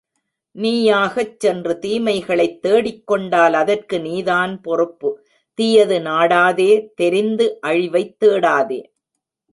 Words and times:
நீயாகச் 0.55 1.39
சென்று 1.39 1.73
தீமைகளைத் 1.81 2.57
தேடிக்கொண்டால் 2.67 3.53
அதற்கு 3.53 3.99
நீதான் 3.99 4.61
பொறுப்பு 4.61 5.11
தீயது 5.53 5.99
நாடாதே 5.99 6.71
தெரிந்து 6.95 7.59
அழிவைத் 7.67 8.15
தேடாதே. 8.25 8.81